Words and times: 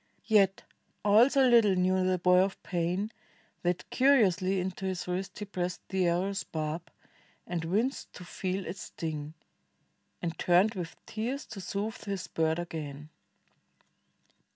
Yet 0.25 0.63
all 1.05 1.29
so 1.29 1.47
little 1.47 1.75
knew 1.75 2.03
the 2.03 2.17
boy 2.17 2.39
of 2.39 2.63
pain 2.63 3.11
That 3.61 3.87
curiously 3.91 4.59
into 4.59 4.85
his 4.85 5.07
wrist 5.07 5.37
he 5.37 5.45
pressed 5.45 5.81
31 5.89 6.01
INDIA 6.01 6.03
The 6.03 6.17
arrow's 6.25 6.43
barb, 6.43 6.91
and 7.45 7.65
winced 7.65 8.11
to 8.13 8.25
feel 8.25 8.65
it 8.65 8.77
sting. 8.77 9.35
And 10.19 10.35
turned 10.39 10.73
with 10.73 10.95
tears 11.05 11.45
to 11.45 11.61
soothe 11.61 12.03
his 12.05 12.25
bird 12.25 12.57
again. 12.57 13.09